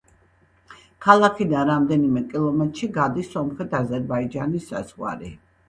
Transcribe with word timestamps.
ქალაქიდან 1.05 1.67
რამდენიმე 1.73 2.25
კილომეტრში 2.33 2.91
გადის 2.97 3.31
სომხეთ–აზერბაიჯანის 3.37 4.69
საზღვარი. 4.75 5.35